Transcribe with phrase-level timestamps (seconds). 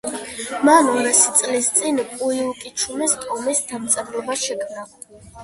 [0.69, 4.89] მან ორასი წლის წინ პუიუკიჩუმის ტომის დამწერლობა შექმნა.